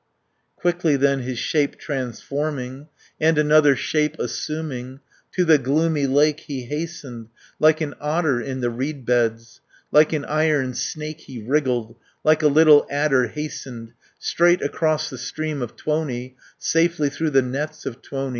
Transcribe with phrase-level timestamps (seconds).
[0.55, 2.87] Quickly then his shape transforming,
[3.19, 4.99] And another shape assuming,
[5.31, 7.27] 370 To the gloomy lake he hastened;
[7.59, 9.61] Like an otter in the reed beds,
[9.91, 15.61] Like an iron snake he wriggled, Like a little adder hastened Straight across the stream
[15.61, 18.29] of Tuoni, Safely through the nets of Tuoni.